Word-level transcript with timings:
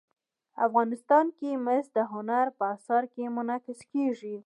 افغانستان 0.67 1.25
کې 1.37 1.49
مس 1.65 1.85
د 1.97 1.99
هنر 2.11 2.45
په 2.57 2.65
اثار 2.75 3.03
کې 3.13 3.23
منعکس 3.35 3.79
کېږي. 3.91 4.35